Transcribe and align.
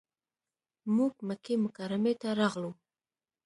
موږ 0.95 1.13
مکې 1.27 1.53
مکرمې 1.63 2.13
ته 2.21 2.29
راغلو. 2.39 2.71